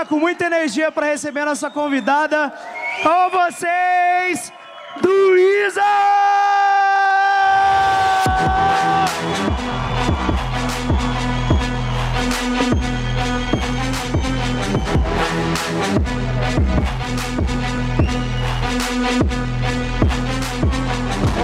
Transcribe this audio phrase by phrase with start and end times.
[0.00, 2.52] lá com muita energia para receber a nossa convidada.
[3.02, 4.52] Com vocês,
[5.02, 5.82] Luísa!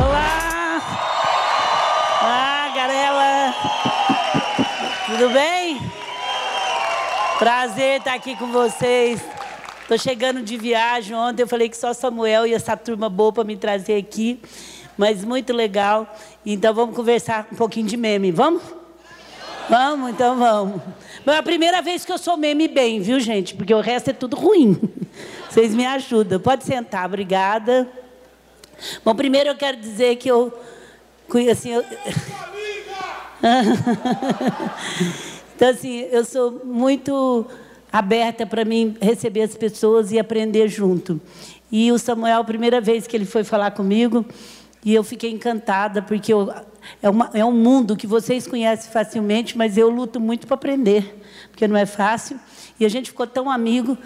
[0.01, 0.83] Olá!
[2.23, 3.55] Olá, Garela!
[5.07, 5.56] Tudo bem?
[7.39, 9.21] Prazer estar aqui com vocês.
[9.83, 11.15] Estou chegando de viagem.
[11.15, 14.41] Ontem eu falei que só Samuel e essa turma boa para me trazer aqui.
[14.97, 16.17] Mas muito legal.
[16.47, 18.33] Então vamos conversar um pouquinho de meme.
[18.33, 18.63] Vamos?
[19.69, 20.81] Vamos, então vamos.
[21.27, 23.55] Mas é a primeira vez que eu sou meme bem, viu, gente?
[23.55, 24.81] Porque o resto é tudo ruim.
[25.51, 26.41] Vocês me ajudam.
[26.41, 27.87] Pode sentar, obrigada.
[29.05, 30.59] Bom, primeiro eu quero dizer que eu.
[31.53, 31.85] Assim, eu...
[35.57, 37.47] então, assim, eu sou muito
[37.91, 41.19] aberta para mim receber as pessoas e aprender junto.
[41.73, 44.23] E o Samuel, primeira vez que ele foi falar comigo,
[44.85, 46.53] e eu fiquei encantada, porque eu,
[47.03, 51.23] é, uma, é um mundo que vocês conhecem facilmente, mas eu luto muito para aprender,
[51.51, 52.39] porque não é fácil.
[52.79, 53.97] E a gente ficou tão amigo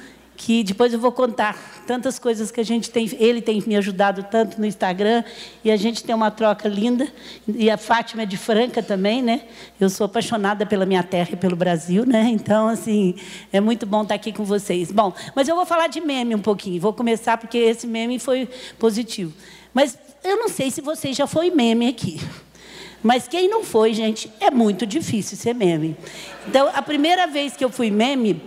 [0.41, 1.55] que depois eu vou contar
[1.86, 5.22] tantas coisas que a gente tem, ele tem me ajudado tanto no Instagram
[5.62, 7.06] e a gente tem uma troca linda
[7.46, 9.42] e a Fátima é de Franca também, né?
[9.78, 12.22] Eu sou apaixonada pela minha terra e pelo Brasil, né?
[12.33, 13.16] Então assim
[13.52, 14.91] é muito bom estar aqui com vocês.
[14.91, 16.80] Bom, mas eu vou falar de meme um pouquinho.
[16.80, 19.34] Vou começar porque esse meme foi positivo.
[19.74, 22.18] Mas eu não sei se você já foi meme aqui.
[23.02, 25.94] Mas quem não foi, gente, é muito difícil ser meme.
[26.48, 28.41] Então, a primeira vez que eu fui meme,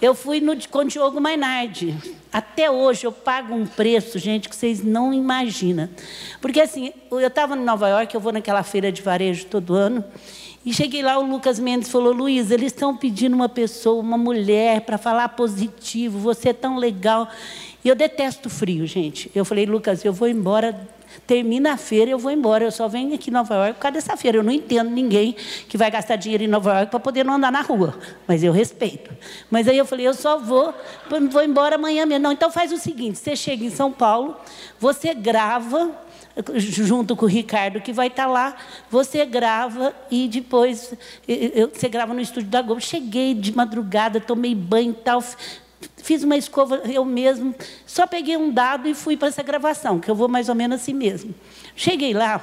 [0.00, 1.94] eu fui no, com Diogo Mainardi.
[2.32, 5.88] Até hoje eu pago um preço, gente, que vocês não imaginam.
[6.40, 10.04] Porque assim, eu estava em Nova York, eu vou naquela feira de varejo todo ano,
[10.64, 14.82] e cheguei lá, o Lucas Mendes falou, Luiz, eles estão pedindo uma pessoa, uma mulher,
[14.82, 17.28] para falar positivo, você é tão legal.
[17.82, 19.30] E eu detesto frio, gente.
[19.34, 20.78] Eu falei, Lucas, eu vou embora
[21.26, 22.64] termina a feira, eu vou embora.
[22.64, 24.38] Eu só venho aqui em Nova York por causa dessa feira.
[24.38, 25.36] Eu não entendo ninguém
[25.68, 27.98] que vai gastar dinheiro em Nova York para poder não andar na rua.
[28.26, 29.10] Mas eu respeito.
[29.50, 30.74] Mas aí eu falei, eu só vou,
[31.30, 32.24] vou embora amanhã mesmo.
[32.24, 34.36] Não, então faz o seguinte: você chega em São Paulo,
[34.78, 35.90] você grava
[36.54, 38.56] junto com o Ricardo que vai estar lá,
[38.90, 40.94] você grava e depois
[41.26, 42.80] eu, você grava no estúdio da Globo.
[42.80, 45.22] Cheguei de madrugada, tomei banho e tal,
[45.96, 47.54] Fiz uma escova eu mesmo,
[47.86, 50.80] só peguei um dado e fui para essa gravação, que eu vou mais ou menos
[50.80, 51.34] assim mesmo.
[51.74, 52.42] Cheguei lá,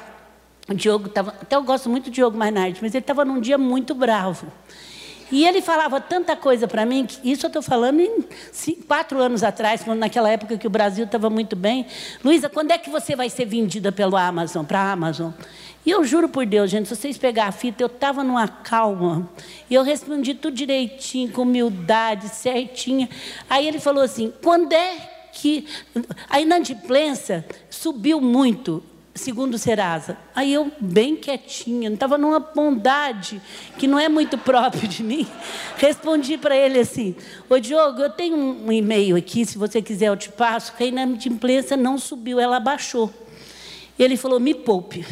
[0.69, 1.31] o Diogo estava.
[1.41, 4.47] Até eu gosto muito do Diogo Mainardi, mas ele estava num dia muito bravo.
[5.29, 9.19] E ele falava tanta coisa para mim, que isso eu estou falando em cinco, quatro
[9.19, 11.85] anos atrás, naquela época que o Brasil estava muito bem.
[12.23, 15.31] Luísa, quando é que você vai ser vendida pelo Amazon, para a Amazon?
[15.87, 19.29] E eu juro por Deus, gente, se vocês pegarem a fita, eu estava numa calma.
[19.69, 23.07] E eu respondi tudo direitinho, com humildade, certinha.
[23.49, 24.97] Aí ele falou assim: quando é
[25.31, 25.65] que.
[26.29, 28.83] A inadimplência subiu muito,
[29.15, 30.17] segundo o Serasa.
[30.35, 33.41] Aí eu, bem quietinha, estava numa bondade
[33.77, 35.25] que não é muito próprio de mim,
[35.79, 37.15] respondi para ele assim:
[37.49, 40.87] Ô Diogo, eu tenho um e-mail aqui, se você quiser eu te passo, que a
[40.87, 43.09] inadimplência não subiu, ela baixou.
[43.97, 45.05] Ele falou: me poupe.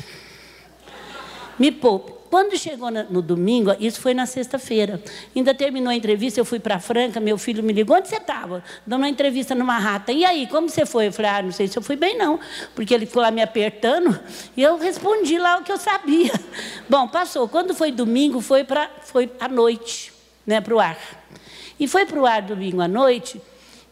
[1.57, 2.15] Me poupe.
[2.29, 5.01] Quando chegou no domingo, isso foi na sexta-feira,
[5.33, 8.61] ainda terminou a entrevista, eu fui para Franca, meu filho me ligou, onde você estava?
[8.85, 10.11] Dando uma entrevista numa rata.
[10.11, 11.07] E aí, como você foi?
[11.07, 12.37] Eu falei, ah, não sei se eu fui bem, não.
[12.73, 14.19] Porque ele ficou lá me apertando
[14.57, 16.33] e eu respondi lá o que eu sabia.
[16.89, 17.47] Bom, passou.
[17.47, 20.11] Quando foi domingo, foi, pra, foi à noite,
[20.45, 20.97] né, para o ar.
[21.79, 23.41] E foi para o ar domingo à noite,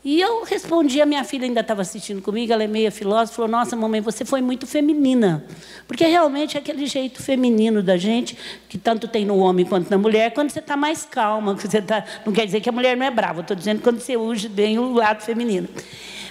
[0.04, 3.52] e eu respondi, a minha filha ainda estava assistindo comigo, ela é meia filósofa, falou,
[3.52, 5.46] nossa, mamãe, você foi muito feminina.
[5.88, 8.38] Porque realmente é aquele jeito feminino da gente,
[8.68, 11.82] que tanto tem no homem quanto na mulher, quando você está mais calma, que você
[11.82, 14.50] tá, não quer dizer que a mulher não é brava, estou dizendo quando você usa
[14.50, 15.70] bem o lado feminino.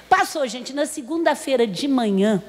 [0.06, 2.42] Passou, gente, na segunda-feira de manhã,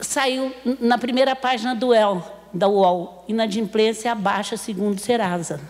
[0.00, 0.50] saiu
[0.80, 2.22] na primeira página do UOL,
[2.54, 5.60] da UOL, inadimplência abaixa segundo Serasa.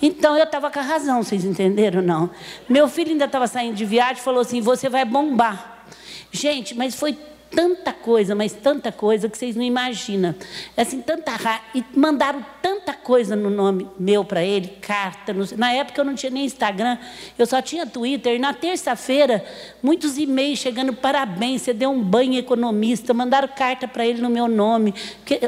[0.00, 2.02] Então eu estava com a razão, vocês entenderam?
[2.02, 2.30] Não.
[2.68, 5.86] Meu filho ainda estava saindo de viagem e falou assim: você vai bombar.
[6.30, 7.16] Gente, mas foi
[7.54, 10.34] tanta coisa, mas tanta coisa que vocês não imaginam.
[10.76, 11.62] Assim, tanta raiva.
[11.74, 15.32] E mandaram tanta coisa no nome meu para ele, carta.
[15.32, 15.44] No...
[15.56, 16.98] Na época eu não tinha nem Instagram,
[17.38, 18.34] eu só tinha Twitter.
[18.34, 19.44] E na terça-feira,
[19.82, 24.48] muitos e-mails chegando, parabéns, você deu um banho economista, mandaram carta para ele no meu
[24.48, 24.92] nome.
[25.18, 25.40] Porque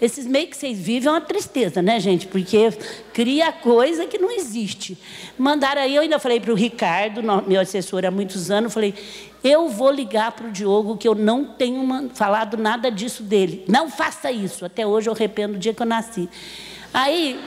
[0.00, 2.26] esses e-mails que vocês vivem é uma tristeza, né, gente?
[2.26, 2.70] Porque
[3.12, 4.96] cria coisa que não existe.
[5.38, 8.94] Mandaram aí, eu ainda falei para o Ricardo, meu assessor há muitos anos, falei,
[9.42, 13.64] eu vou ligar para o Diogo que eu não tenho falado nada disso dele.
[13.66, 14.64] Não faça isso.
[14.64, 16.28] Até hoje eu arrependo do dia que eu nasci.
[16.92, 17.40] Aí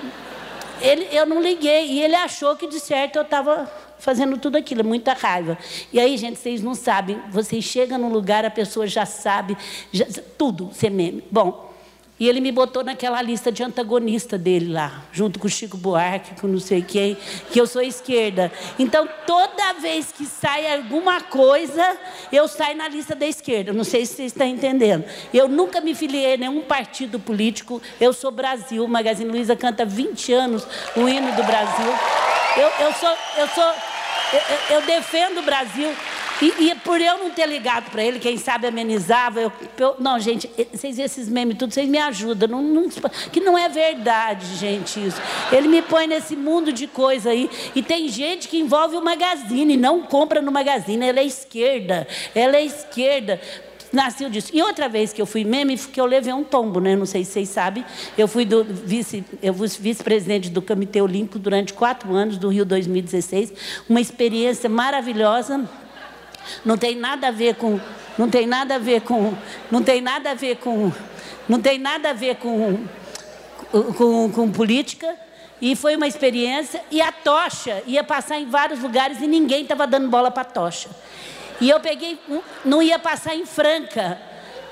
[0.81, 1.91] ele, eu não liguei.
[1.91, 5.57] E ele achou que, de certo, eu estava fazendo tudo aquilo, muita raiva.
[5.91, 7.21] E aí, gente, vocês não sabem.
[7.29, 9.57] Vocês chegam num lugar, a pessoa já sabe,
[9.91, 10.05] já,
[10.37, 11.23] tudo, ser meme.
[11.31, 11.72] Bom,
[12.19, 16.39] e ele me botou naquela lista de antagonista dele lá, junto com o Chico Buarque,
[16.39, 17.17] com não sei quem,
[17.51, 18.51] que eu sou esquerda.
[18.77, 21.97] Então, toda vez que sai alguma coisa,
[22.31, 23.73] eu saio na lista da esquerda.
[23.73, 25.03] Não sei se vocês estão entendendo.
[25.33, 27.81] Eu nunca me filiei a nenhum partido político.
[27.99, 28.83] Eu sou Brasil.
[28.83, 31.93] O Magazine Luiza canta 20 anos o hino do Brasil.
[32.57, 33.17] Eu, eu sou.
[33.37, 33.73] Eu sou
[34.33, 35.93] eu, eu defendo o Brasil.
[36.43, 39.39] E, e, por eu não ter ligado para ele, quem sabe amenizava.
[39.39, 42.49] Eu, eu, não, gente, vocês esses memes tudo, vocês me ajudam.
[42.49, 42.89] Não, não,
[43.31, 45.21] que não é verdade, gente, isso.
[45.53, 47.49] Ele me põe nesse mundo de coisa aí.
[47.73, 51.07] E tem gente que envolve o magazine, não compra no magazine.
[51.07, 52.05] Ela é esquerda.
[52.35, 53.39] Ela é esquerda
[53.93, 54.49] nasceu disso.
[54.51, 56.95] E outra vez que eu fui meme, que eu levei um tombo, né?
[56.95, 57.85] Não sei se vocês sabem.
[58.17, 58.43] Eu fui
[58.83, 63.53] vice, eu fui vice-presidente do Comitê Olímpico durante quatro anos, do Rio 2016.
[63.87, 65.69] Uma experiência maravilhosa.
[66.63, 67.79] Não tem nada a ver com,
[68.17, 69.33] não tem nada a ver com,
[69.71, 70.91] não tem nada a ver com,
[71.47, 72.85] não tem nada a ver com,
[73.97, 75.15] com, com política.
[75.61, 76.83] E foi uma experiência.
[76.91, 80.45] E a tocha ia passar em vários lugares e ninguém estava dando bola para a
[80.45, 80.89] tocha.
[81.61, 82.19] E eu peguei,
[82.65, 84.19] não ia passar em Franca.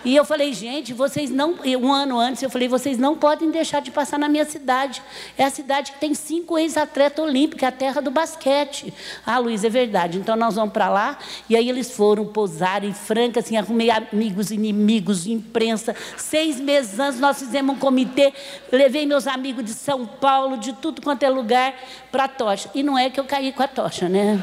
[0.03, 1.56] E eu falei, gente, vocês não.
[1.80, 5.01] Um ano antes eu falei, vocês não podem deixar de passar na minha cidade.
[5.38, 8.94] É a cidade que tem cinco ex-atletas olímpicos, é a terra do basquete.
[9.25, 10.18] Ah, Luiz, é verdade.
[10.18, 11.18] Então nós vamos para lá.
[11.48, 15.95] E aí eles foram pousar em Franca, assim, arrumei amigos, inimigos, imprensa.
[16.18, 18.33] Seis meses antes nós fizemos um comitê,
[18.71, 21.74] levei meus amigos de São Paulo, de tudo quanto é lugar,
[22.12, 22.69] para a tocha.
[22.74, 24.42] E não é que eu caí com a tocha, né?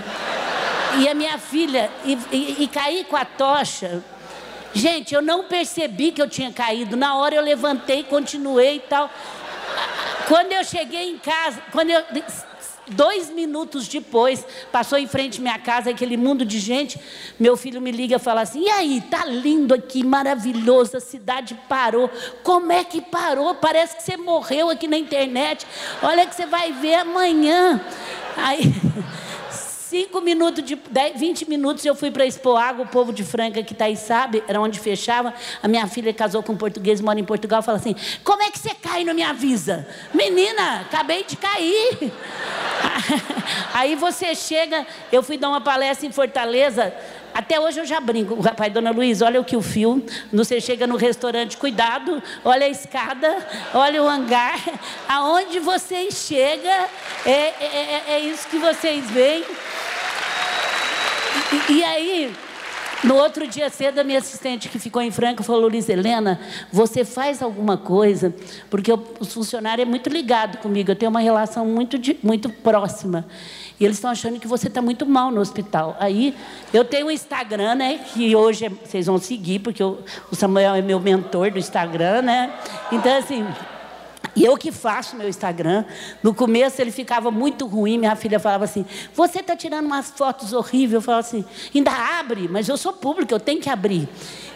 [1.01, 4.03] E a minha filha, e, e, e caí com a tocha.
[4.75, 6.97] Gente, eu não percebi que eu tinha caído.
[6.97, 9.11] Na hora eu levantei, continuei e tal.
[10.27, 12.03] Quando eu cheguei em casa, quando eu,
[12.91, 17.01] dois minutos depois, passou em frente à minha casa, aquele mundo de gente,
[17.39, 21.59] meu filho me liga e fala assim, e aí, tá lindo aqui, maravilhoso, a cidade
[21.69, 22.11] parou.
[22.43, 23.55] Como é que parou?
[23.55, 25.67] Parece que você morreu aqui na internet.
[26.03, 27.81] Olha que você vai ver amanhã.
[28.37, 28.63] Aí...
[29.89, 33.63] Cinco minutos, de, dez, 20 minutos eu fui para Expo Água, o povo de Franca
[33.63, 35.33] que está aí sabe, era onde fechava.
[35.63, 38.59] A minha filha casou com um português, mora em Portugal, fala assim: Como é que
[38.59, 39.89] você cai não me avisa?
[40.13, 42.13] Menina, acabei de cair.
[43.73, 46.93] aí você chega, eu fui dar uma palestra em Fortaleza.
[47.39, 50.05] Até hoje eu já brinco, o rapaz, dona Luiz, olha o que o fio.
[50.33, 54.59] Você chega no restaurante, cuidado, olha a escada, olha o hangar.
[55.09, 56.87] Aonde vocês chegam,
[57.25, 59.45] é, é, é, é isso que vocês veem.
[61.69, 62.35] E, e aí,
[63.05, 66.41] no outro dia cedo, a minha assistente que ficou em Franca falou, Liz Helena,
[66.73, 68.35] você faz alguma coisa?
[68.69, 73.25] Porque o, o funcionário é muito ligado comigo, eu tenho uma relação muito, muito próxima.
[73.79, 75.97] E eles estão achando que você está muito mal no hospital.
[76.01, 76.35] Aí,
[76.73, 78.01] eu tenho um Instagram, né?
[78.13, 80.03] Que hoje é, vocês vão seguir, porque eu,
[80.33, 82.53] o Samuel é meu mentor do Instagram, né?
[82.91, 83.47] Então, assim...
[84.35, 85.85] E eu que faço meu Instagram.
[86.23, 87.99] No começo ele ficava muito ruim.
[87.99, 88.85] Minha filha falava assim:
[89.15, 90.95] Você está tirando umas fotos horríveis.
[90.95, 91.45] Eu falava assim:
[91.75, 94.09] Ainda abre, mas eu sou pública, eu tenho que abrir.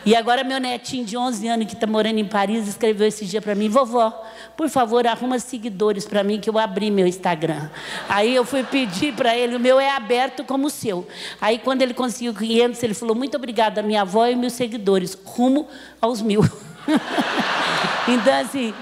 [0.05, 3.41] E agora meu netinho de 11 anos que está morando em Paris escreveu esse dia
[3.41, 4.11] para mim: Vovó,
[4.57, 7.71] por favor, arruma seguidores para mim que eu abri meu Instagram.
[8.09, 11.07] Aí eu fui pedir para ele: O meu é aberto como o seu.
[11.41, 15.69] Aí quando ele conseguiu 500, ele falou: Muito obrigada, minha avó e meus seguidores, rumo
[16.01, 16.43] aos mil.
[18.09, 18.75] então, assim.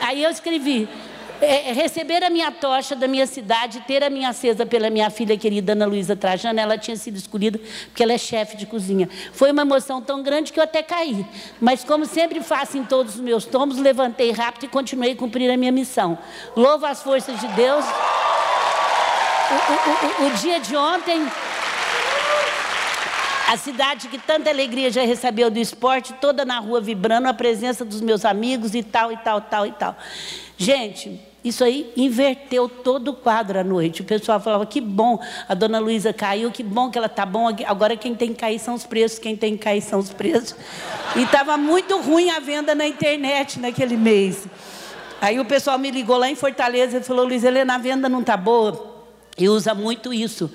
[0.00, 0.88] Aí eu escrevi:
[1.40, 5.36] é, receber a minha tocha da minha cidade, ter a minha acesa pela minha filha
[5.36, 9.08] querida Ana Luísa Trajano, ela tinha sido escolhida porque ela é chefe de cozinha.
[9.32, 11.26] Foi uma emoção tão grande que eu até caí.
[11.60, 15.50] Mas, como sempre faço em todos os meus tomos, levantei rápido e continuei a cumprir
[15.50, 16.18] a minha missão.
[16.56, 17.84] Louvo as forças de Deus.
[19.50, 21.26] o, o, o, o dia de ontem
[23.48, 27.84] a cidade que tanta alegria já recebeu do esporte, toda na rua vibrando, a presença
[27.84, 29.96] dos meus amigos e tal, e tal, tal e tal.
[30.56, 34.00] Gente, isso aí inverteu todo o quadro à noite.
[34.00, 37.48] O pessoal falava: que bom, a dona Luísa caiu, que bom que ela está bom.
[37.66, 40.56] Agora quem tem que cair são os preços, quem tem que cair são os preços.
[41.14, 44.46] E estava muito ruim a venda na internet naquele mês.
[45.20, 48.20] Aí o pessoal me ligou lá em Fortaleza e falou: Luiz Helena, a venda não
[48.20, 48.94] está boa.
[49.36, 50.50] E usa muito isso.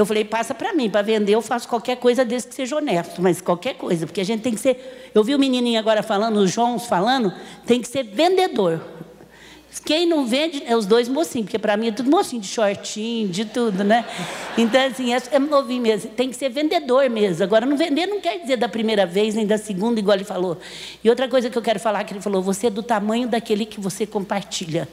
[0.00, 3.20] Eu falei, passa para mim, para vender eu faço qualquer coisa desde que seja honesto,
[3.20, 5.10] mas qualquer coisa, porque a gente tem que ser.
[5.14, 7.30] Eu vi o menininho agora falando, os João falando,
[7.66, 8.80] tem que ser vendedor.
[9.84, 13.28] Quem não vende é os dois mocinhos, porque para mim é tudo mocinho, de shortinho,
[13.28, 14.06] de tudo, né?
[14.56, 16.10] Então, assim, é, é novinho mesmo.
[16.10, 17.44] Tem que ser vendedor mesmo.
[17.44, 20.58] Agora, não vender não quer dizer da primeira vez, nem da segunda, igual ele falou.
[21.04, 23.66] E outra coisa que eu quero falar, que ele falou, você é do tamanho daquele
[23.66, 24.88] que você compartilha.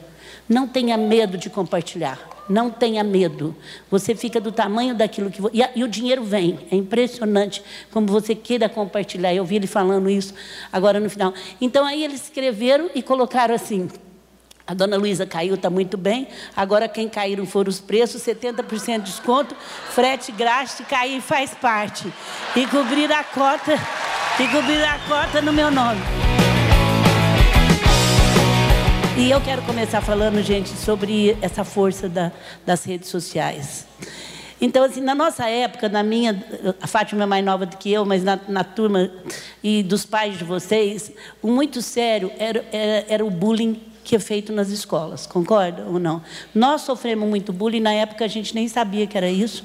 [0.48, 2.18] Não tenha medo de compartilhar.
[2.48, 3.54] Não tenha medo.
[3.90, 5.42] Você fica do tamanho daquilo que.
[5.52, 6.58] E, e, o dinheiro vem.
[6.70, 9.34] É impressionante como você queira compartilhar.
[9.34, 10.32] Eu ouvi ele falando isso
[10.72, 11.34] agora no final.
[11.60, 13.88] Então aí eles escreveram e colocaram assim.
[14.66, 16.28] A dona Luísa caiu, está muito bem.
[16.54, 19.56] Agora quem caíram foram os preços, 70% de desconto,
[19.90, 22.12] frete grátis, cair faz parte.
[22.54, 23.72] E cobrir a cota,
[24.38, 26.37] e cobrir a cota no meu nome.
[29.18, 32.30] E eu quero começar falando, gente, sobre essa força da,
[32.64, 33.84] das redes sociais.
[34.60, 36.40] Então, assim, na nossa época, na minha,
[36.80, 39.10] a Fátima é mais nova do que eu, mas na, na turma
[39.60, 41.10] e dos pais de vocês,
[41.42, 45.98] o muito sério era, era, era o bullying que é feito nas escolas, concorda ou
[45.98, 46.22] não?
[46.54, 49.64] Nós sofremos muito bullying, na época a gente nem sabia que era isso,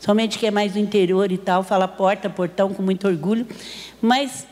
[0.00, 3.46] somente que é mais do interior e tal, fala porta, portão com muito orgulho,
[4.02, 4.46] mas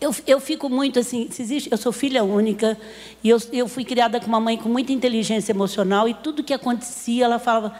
[0.00, 2.76] eu, eu fico muito assim, existe, eu sou filha única
[3.22, 6.54] e eu, eu fui criada com uma mãe com muita inteligência emocional e tudo que
[6.54, 7.78] acontecia ela falava,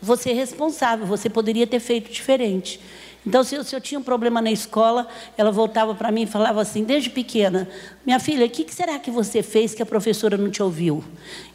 [0.00, 2.80] você é responsável, você poderia ter feito diferente.
[3.26, 6.26] Então, se eu, se eu, tinha um problema na escola, ela voltava para mim e
[6.26, 7.68] falava assim, desde pequena,
[8.04, 11.04] minha filha, o que, que, será que você fez que a professora não te ouviu?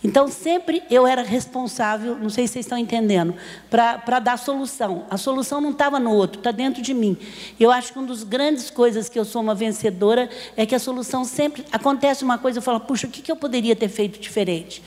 [0.03, 3.33] Então, sempre eu era responsável, não sei se vocês estão entendendo,
[3.69, 5.05] para dar solução.
[5.09, 7.17] A solução não estava no outro, está dentro de mim.
[7.59, 10.79] Eu acho que uma das grandes coisas que eu sou uma vencedora é que a
[10.79, 14.19] solução sempre acontece uma coisa, eu falo, puxa, o que, que eu poderia ter feito
[14.19, 14.83] diferente?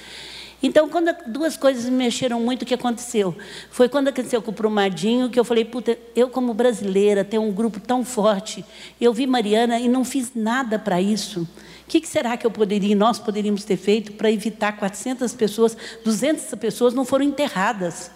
[0.61, 3.37] Então, quando duas coisas me mexeram muito, o que aconteceu?
[3.71, 7.53] Foi quando aconteceu com o Prumadinho, que eu falei, puta, eu como brasileira, tenho um
[7.53, 8.65] grupo tão forte,
[9.01, 11.43] eu vi Mariana e não fiz nada para isso.
[11.43, 15.77] O que, que, será que eu poderia, nós poderíamos ter feito para evitar 400 pessoas,
[16.05, 18.11] 200 pessoas não foram enterradas?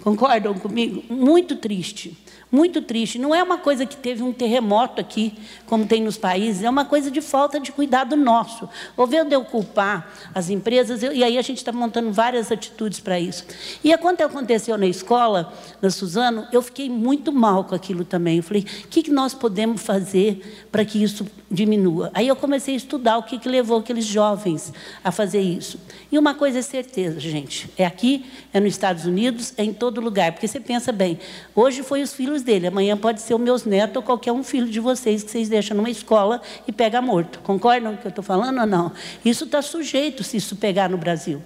[0.00, 1.02] Concordam comigo?
[1.12, 2.16] Muito triste.
[2.50, 3.18] Muito triste.
[3.18, 5.34] Não é uma coisa que teve um terremoto aqui,
[5.66, 8.68] como tem nos países, é uma coisa de falta de cuidado nosso.
[8.96, 13.20] Ouvindo eu culpar as empresas, eu, e aí a gente está montando várias atitudes para
[13.20, 13.44] isso.
[13.84, 15.52] E quando aconteceu na escola,
[15.82, 18.38] na Suzano, eu fiquei muito mal com aquilo também.
[18.38, 22.10] Eu falei, o que, que nós podemos fazer para que isso diminua?
[22.14, 24.72] Aí eu comecei a estudar o que, que levou aqueles jovens
[25.04, 25.78] a fazer isso.
[26.10, 30.00] E uma coisa é certeza, gente, é aqui, é nos Estados Unidos, é em todo
[30.00, 30.32] lugar.
[30.32, 31.18] Porque você pensa bem,
[31.54, 34.68] hoje foi os filhos dele, amanhã pode ser os meus netos ou qualquer um filho
[34.68, 37.40] de vocês que vocês deixam numa escola e pega morto.
[37.40, 38.92] Concordam com o que eu estou falando ou não?
[39.24, 41.42] Isso está sujeito se isso pegar no Brasil.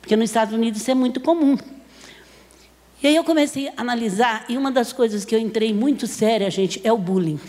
[0.00, 1.56] Porque nos Estados Unidos isso é muito comum.
[3.02, 6.48] E aí eu comecei a analisar, e uma das coisas que eu entrei muito séria,
[6.50, 7.40] gente, é o bullying.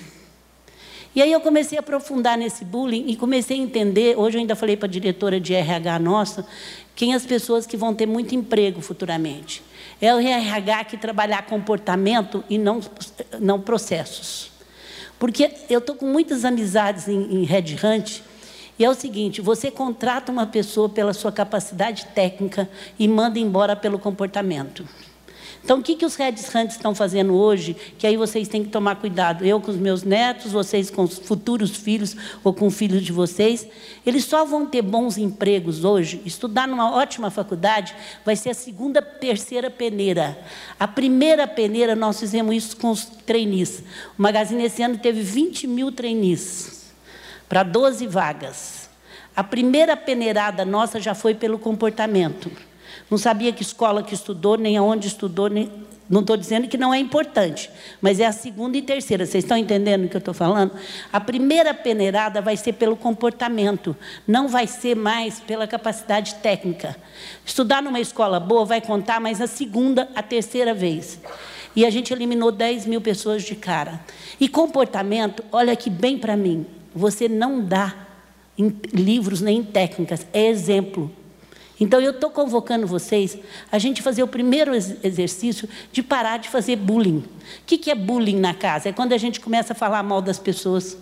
[1.15, 4.55] E aí eu comecei a aprofundar nesse bullying e comecei a entender, hoje eu ainda
[4.55, 6.45] falei para a diretora de RH nossa,
[6.95, 9.61] quem as pessoas que vão ter muito emprego futuramente.
[10.01, 12.81] É o RH que trabalhar comportamento e não,
[13.39, 14.51] não processos.
[15.19, 18.21] Porque eu estou com muitas amizades em, em Red Hunt,
[18.77, 23.75] e é o seguinte: você contrata uma pessoa pela sua capacidade técnica e manda embora
[23.75, 24.87] pelo comportamento.
[25.63, 27.73] Então, o que, que os Red Hunters estão fazendo hoje?
[27.97, 29.45] Que aí vocês têm que tomar cuidado.
[29.45, 33.65] Eu com os meus netos, vocês com os futuros filhos ou com filhos de vocês.
[34.05, 36.21] Eles só vão ter bons empregos hoje.
[36.25, 40.37] Estudar numa ótima faculdade vai ser a segunda, terceira peneira.
[40.77, 43.83] A primeira peneira, nós fizemos isso com os trainees.
[44.19, 46.93] O Magazine esse ano teve 20 mil trainees
[47.47, 48.89] para 12 vagas.
[49.33, 52.51] A primeira peneirada nossa já foi pelo comportamento.
[53.09, 55.71] Não sabia que escola que estudou, nem aonde estudou, nem...
[56.09, 57.69] não estou dizendo que não é importante,
[58.01, 59.25] mas é a segunda e terceira.
[59.25, 60.71] Vocês estão entendendo o que eu estou falando?
[61.11, 63.95] A primeira peneirada vai ser pelo comportamento,
[64.27, 66.95] não vai ser mais pela capacidade técnica.
[67.45, 71.19] Estudar numa escola boa vai contar, mas a segunda, a terceira vez.
[71.75, 73.99] E a gente eliminou 10 mil pessoas de cara.
[74.39, 77.95] E comportamento, olha aqui bem para mim, você não dá
[78.57, 81.11] em livros nem em técnicas, é exemplo.
[81.83, 83.37] Então eu estou convocando vocês
[83.69, 87.17] a gente fazer o primeiro exercício de parar de fazer bullying.
[87.17, 88.87] O que, que é bullying na casa?
[88.87, 90.97] É quando a gente começa a falar mal das pessoas.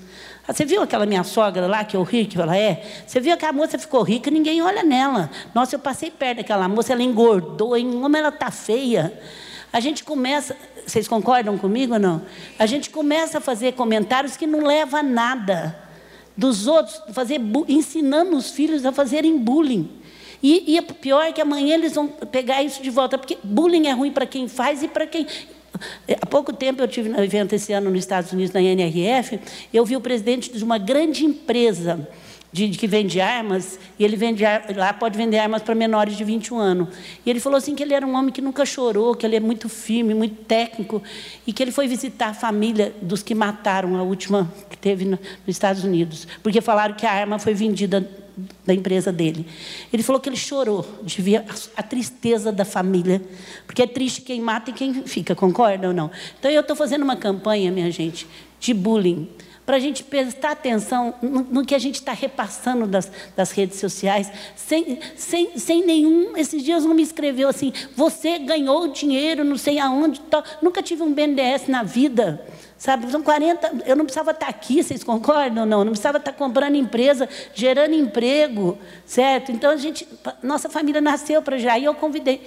[0.48, 3.04] Ah, você viu aquela minha sogra lá, que eu ri, que ela é?
[3.06, 5.30] Você viu que a moça ficou rica, ninguém olha nela.
[5.54, 9.14] Nossa, eu passei perto daquela moça, ela engordou, em como ela está feia.
[9.72, 12.24] A gente começa, vocês concordam comigo ou não?
[12.58, 15.78] A gente começa a fazer comentários que não levam a nada.
[16.36, 20.01] Dos outros, fazer, ensinando os filhos a fazerem bullying.
[20.42, 23.88] E, e é pior é que amanhã eles vão pegar isso de volta, porque bullying
[23.88, 25.28] é ruim para quem faz e para quem.
[26.22, 29.40] Há pouco tempo eu tive um evento esse ano nos Estados Unidos, na NRF,
[29.74, 32.08] eu vi o presidente de uma grande empresa
[32.52, 34.44] de, de, que vende armas, e ele vende
[34.76, 36.90] lá pode vender armas para menores de 21 anos.
[37.26, 39.40] E ele falou assim que ele era um homem que nunca chorou, que ele é
[39.40, 41.02] muito firme, muito técnico,
[41.48, 45.12] e que ele foi visitar a família dos que mataram a última que teve no,
[45.12, 48.08] nos Estados Unidos, porque falaram que a arma foi vendida
[48.66, 49.46] da empresa dele.
[49.92, 51.44] Ele falou que ele chorou de ver
[51.76, 53.22] a tristeza da família,
[53.66, 56.12] porque é triste quem mata e quem fica, concorda ou não?
[56.40, 58.28] Então eu estou fazendo uma campanha, minha gente,
[58.60, 59.28] de bullying
[59.66, 64.30] para a gente prestar atenção no, que a gente está repassando das, das, redes sociais,
[64.56, 66.36] sem, sem, sem nenhum.
[66.36, 70.22] Esses dias um me escreveu assim: você ganhou dinheiro, não sei aonde,
[70.62, 72.46] nunca tive um BNDES na vida.
[72.82, 75.84] Sabe, são 40, eu não precisava estar tá aqui, vocês concordam ou não?
[75.86, 79.52] Não precisava estar tá comprando empresa, gerando emprego, certo?
[79.52, 80.08] Então a gente,
[80.42, 82.42] nossa família nasceu para já, e eu convidei.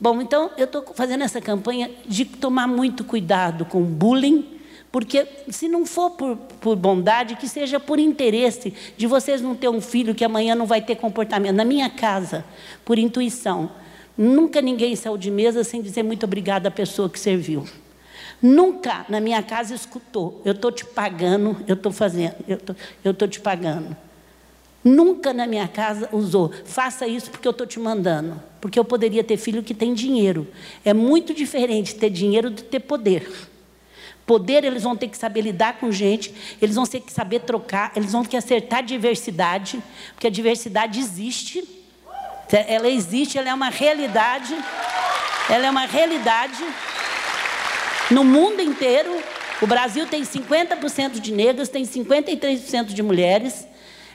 [0.00, 4.58] Bom, então eu estou fazendo essa campanha de tomar muito cuidado com bullying,
[4.90, 9.68] porque se não for por, por, bondade, que seja por interesse de vocês não ter
[9.68, 11.56] um filho que amanhã não vai ter comportamento.
[11.56, 12.42] Na minha casa,
[12.86, 13.70] por intuição,
[14.16, 17.66] nunca ninguém saiu de mesa sem dizer muito obrigado à pessoa que serviu.
[18.46, 23.26] Nunca na minha casa escutou, eu estou te pagando, eu estou fazendo, eu tô, estou
[23.26, 23.96] te pagando.
[24.84, 28.38] Nunca na minha casa usou, faça isso porque eu estou te mandando.
[28.60, 30.46] Porque eu poderia ter filho que tem dinheiro.
[30.84, 33.32] É muito diferente ter dinheiro do ter poder.
[34.26, 37.92] Poder, eles vão ter que saber lidar com gente, eles vão ter que saber trocar,
[37.96, 39.82] eles vão ter que acertar a diversidade,
[40.12, 41.66] porque a diversidade existe.
[42.52, 44.54] Ela existe, ela é uma realidade.
[45.48, 46.62] Ela é uma realidade.
[48.10, 49.10] No mundo inteiro,
[49.62, 53.66] o Brasil tem 50% de negros, tem 53% de mulheres.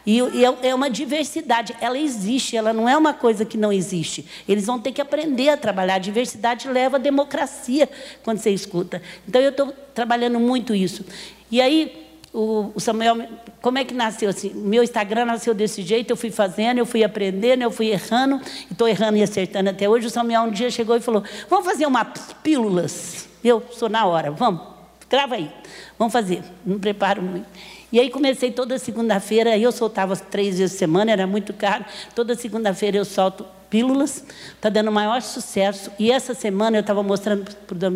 [0.05, 4.25] E, é, é uma diversidade, ela existe, ela não é uma coisa que não existe.
[4.48, 5.96] Eles vão ter que aprender a trabalhar.
[5.96, 7.89] A diversidade leva a democracia
[8.24, 9.01] quando você escuta.
[9.27, 11.05] Então eu estou trabalhando muito isso.
[11.51, 13.27] E aí, o, Samuel,
[13.62, 14.51] como é que nasceu assim?
[14.53, 18.88] Meu Instagram nasceu desse jeito, eu fui fazendo, eu fui aprendendo, eu fui errando, estou
[18.88, 20.07] errando e acertando até hoje.
[20.07, 23.27] O Samuel um dia chegou e falou: Vamos fazer umas pílulas.
[23.43, 24.62] Eu sou na hora, vamos,
[25.09, 25.51] grava aí,
[25.98, 26.43] vamos fazer.
[26.65, 27.48] Não preparo muito.
[27.91, 31.84] E aí comecei toda segunda-feira, eu soltava três vezes por semana, era muito caro.
[32.13, 35.91] Toda segunda-feira eu solto pílulas, está dando maior sucesso.
[35.97, 37.89] E essa semana eu estava mostrando para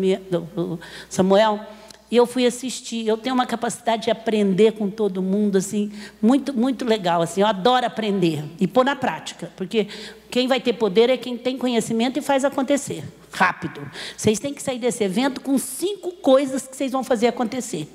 [0.56, 1.60] o Samuel,
[2.10, 3.06] e eu fui assistir.
[3.06, 7.22] Eu tenho uma capacidade de aprender com todo mundo, assim, muito, muito legal.
[7.22, 9.88] Assim, eu adoro aprender e pôr na prática, porque
[10.30, 13.80] quem vai ter poder é quem tem conhecimento e faz acontecer rápido.
[14.16, 17.88] Vocês têm que sair desse evento com cinco coisas que vocês vão fazer acontecer.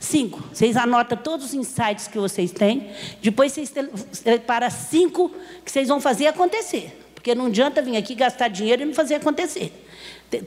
[0.00, 0.42] Cinco.
[0.52, 2.90] Vocês anotam todos os insights que vocês têm.
[3.22, 3.72] Depois vocês
[4.12, 5.30] separam cinco
[5.64, 7.00] que vocês vão fazer acontecer.
[7.14, 9.83] Porque não adianta vir aqui gastar dinheiro e não fazer acontecer.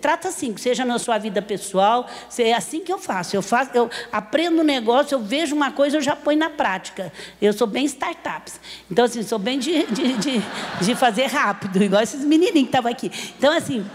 [0.02, 3.36] Trata assim, seja na sua vida pessoal, é assim que eu faço.
[3.36, 7.12] Eu faço, eu aprendo um negócio, eu vejo uma coisa, eu já ponho na prática.
[7.42, 8.60] Eu sou bem startups.
[8.92, 10.42] Então, assim, sou bem de, de, de,
[10.82, 13.12] de fazer rápido, igual esses menininhos que estavam aqui.
[13.38, 13.86] Então, assim,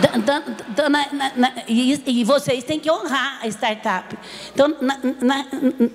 [0.00, 4.16] da, da, na, na, e, e, vocês têm que honrar a startup.
[4.52, 4.98] Então, na,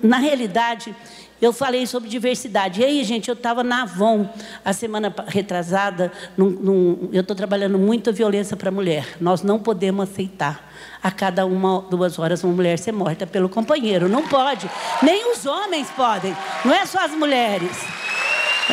[0.02, 0.94] na, realidade,
[1.40, 2.80] eu falei sobre diversidade.
[2.80, 4.28] E aí, gente, eu estava na Avon,
[4.64, 9.16] a semana retrasada, num, num, eu estou trabalhando muito a violência para a mulher.
[9.20, 10.70] Nós não podemos aceitar
[11.02, 14.08] a cada uma, duas horas, uma mulher ser morta pelo companheiro.
[14.08, 14.68] Não pode.
[15.02, 16.36] Nem os homens podem.
[16.64, 17.76] Não é só as mulheres.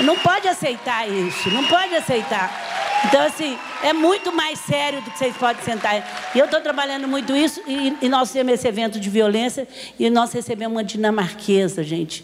[0.04, 1.50] Não pode aceitar isso.
[1.52, 2.83] Não pode aceitar.
[3.06, 6.32] Então, assim, é muito mais sério do que vocês podem sentar.
[6.34, 9.68] E eu estou trabalhando muito isso, e, e nós temos esse evento de violência,
[10.00, 12.24] e nós recebemos uma dinamarquesa, gente.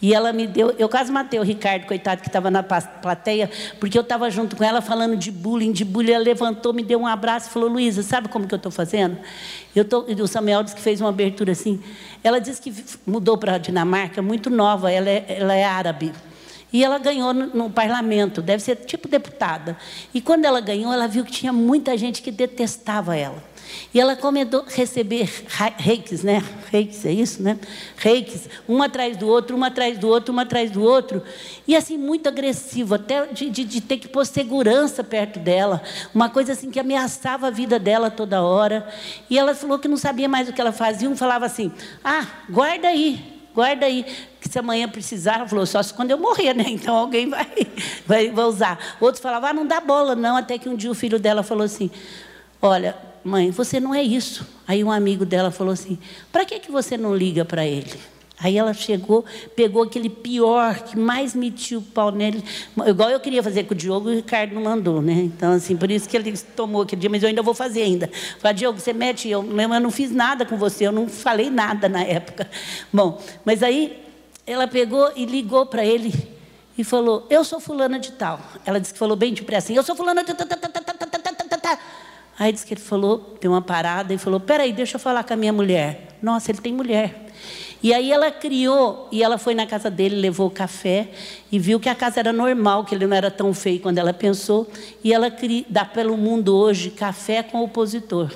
[0.00, 3.96] E ela me deu, eu quase matei o Ricardo, coitado, que estava na plateia, porque
[3.96, 6.12] eu estava junto com ela falando de bullying, de bullying.
[6.12, 9.16] Ela levantou, me deu um abraço e falou: Luísa, sabe como que eu estou fazendo?
[9.74, 11.82] Eu tô, o Samuel disse que fez uma abertura assim.
[12.22, 12.74] Ela disse que
[13.06, 16.12] mudou para a Dinamarca, muito nova, ela é, ela é árabe.
[16.76, 19.78] E ela ganhou no, parlamento, deve ser tipo deputada.
[20.12, 23.42] E quando ela ganhou, ela viu que tinha muita gente que detestava ela.
[23.94, 25.26] E ela começou a receber
[25.78, 26.44] reikes, né?
[26.70, 27.58] Reikes, é isso, né?
[27.96, 31.22] Reikes, um atrás do outro, um atrás do outro, um atrás do outro.
[31.66, 35.82] E assim, muito agressivo, até de, de, de ter que pôr segurança perto dela.
[36.14, 38.86] Uma coisa assim que ameaçava a vida dela toda hora.
[39.30, 41.08] E ela falou que não sabia mais o que ela fazia.
[41.08, 41.72] Um falava assim:
[42.04, 44.04] ah, guarda aí, guarda aí,
[44.38, 46.66] que se amanhã precisar, ela falou, só se quando eu morrer, né?
[46.68, 47.48] Então alguém vai,
[48.06, 48.78] vai, vai usar.
[49.00, 50.36] Outros falavam, ah, não dá bola, não.
[50.36, 51.90] Até que um dia o filho dela falou assim:
[52.60, 54.46] Olha, mãe, você não é isso.
[54.68, 55.98] Aí um amigo dela falou assim:
[56.30, 57.94] para que, que você não liga para ele?
[58.38, 62.44] Aí ela chegou, pegou aquele pior, que mais metia o pau nele.
[62.86, 65.14] Igual eu queria fazer com o Diogo, o Ricardo não mandou, né?
[65.14, 68.10] Então, assim, por isso que ele tomou aquele dia, mas eu ainda vou fazer ainda.
[68.38, 71.88] Falei, Diogo, você mete, eu, eu não fiz nada com você, eu não falei nada
[71.88, 72.50] na época.
[72.92, 74.02] Bom, mas aí
[74.46, 76.12] ela pegou e ligou para ele
[76.76, 78.38] e falou: Eu sou fulana de tal.
[78.64, 80.46] Ela disse que falou bem depressa assim: Eu sou fulana de tal.
[82.38, 85.32] Aí disse que ele falou, deu uma parada e falou: Peraí, deixa eu falar com
[85.32, 86.18] a minha mulher.
[86.22, 87.25] Nossa, ele tem mulher.
[87.82, 91.08] E aí ela criou, e ela foi na casa dele, levou café
[91.52, 94.12] e viu que a casa era normal, que ele não era tão feio quando ela
[94.12, 94.68] pensou.
[95.04, 95.30] E ela
[95.68, 98.30] dá pelo mundo hoje café com opositor.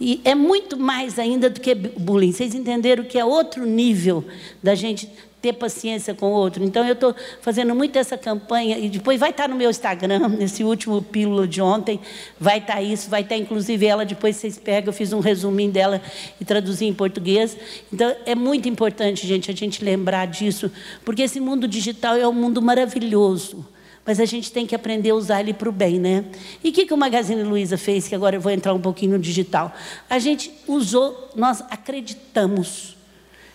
[0.00, 2.32] E é muito mais ainda do que bullying.
[2.32, 4.24] Vocês entenderam que é outro nível
[4.62, 5.08] da gente
[5.42, 6.62] ter paciência com o outro.
[6.62, 10.62] Então, eu estou fazendo muito essa campanha, e depois vai estar no meu Instagram, nesse
[10.62, 12.00] último pílula de ontem,
[12.38, 16.00] vai estar isso, vai estar inclusive ela, depois vocês pegam, eu fiz um resuminho dela
[16.40, 17.56] e traduzi em português.
[17.92, 20.70] Então, é muito importante, gente, a gente lembrar disso,
[21.04, 23.66] porque esse mundo digital é um mundo maravilhoso.
[24.04, 26.24] Mas a gente tem que aprender a usar ele para o bem, né?
[26.62, 29.12] E o que, que o Magazine Luiza fez, que agora eu vou entrar um pouquinho
[29.12, 29.72] no digital?
[30.10, 32.96] A gente usou, nós acreditamos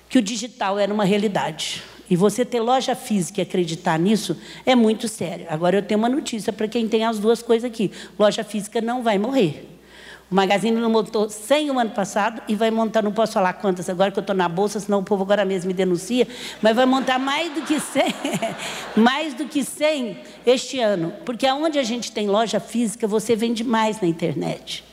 [0.10, 1.84] que o digital era uma realidade.
[2.10, 5.46] E você ter loja física e acreditar nisso é muito sério.
[5.50, 9.04] Agora eu tenho uma notícia para quem tem as duas coisas aqui: loja física não
[9.04, 9.68] vai morrer.
[10.30, 13.90] O Magazine não montou 100 o ano passado e vai montar, não posso falar quantas
[13.90, 16.28] agora que eu estou na bolsa, senão o povo agora mesmo me denuncia,
[16.62, 18.04] mas vai montar mais do que 100,
[18.98, 21.14] mais do que 100 este ano.
[21.26, 24.84] Porque aonde a gente tem loja física, você vende mais na internet.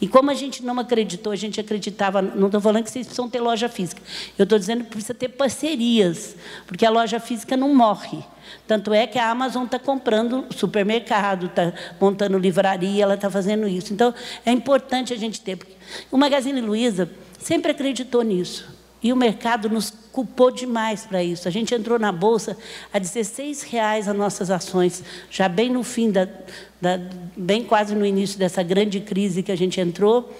[0.00, 3.28] E como a gente não acreditou, a gente acreditava, não estou falando que vocês precisam
[3.28, 4.00] ter loja física,
[4.38, 8.22] eu estou dizendo que precisa ter parcerias, porque a loja física não morre.
[8.66, 13.92] Tanto é que a Amazon está comprando supermercado, está montando livraria, ela está fazendo isso.
[13.92, 14.14] Então,
[14.46, 15.58] é importante a gente ter.
[16.10, 18.68] O Magazine Luiza sempre acreditou nisso.
[19.02, 21.46] E o mercado nos culpou demais para isso.
[21.46, 22.56] A gente entrou na bolsa
[22.92, 26.28] a 16 reais as nossas ações, já bem no fim da,
[26.80, 27.00] da,
[27.36, 30.32] bem quase no início dessa grande crise que a gente entrou.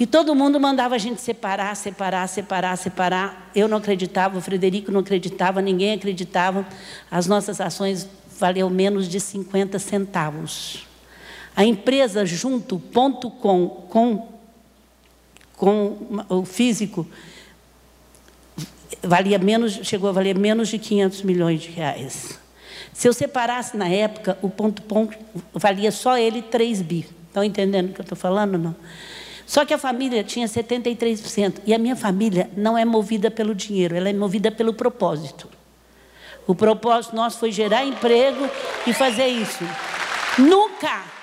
[0.00, 3.50] E todo mundo mandava a gente separar, separar, separar, separar.
[3.52, 6.64] Eu não acreditava, o Frederico não acreditava, ninguém acreditava.
[7.10, 10.86] As nossas ações valeu menos de 50 centavos.
[11.56, 14.28] A empresa junto, ponto com, com,
[15.56, 17.04] com o físico,
[19.02, 22.38] valia menos, chegou a valer menos de 500 milhões de reais.
[22.92, 25.16] Se eu separasse na época, o ponto ponto
[25.54, 27.06] valia só ele 3 bi.
[27.28, 28.58] Estão entendendo o que eu estou falando?
[28.58, 28.74] Não.
[29.46, 31.60] Só que a família tinha 73%.
[31.64, 35.48] E a minha família não é movida pelo dinheiro, ela é movida pelo propósito.
[36.46, 38.48] O propósito nosso foi gerar emprego
[38.86, 39.64] e fazer isso.
[40.38, 41.17] Nunca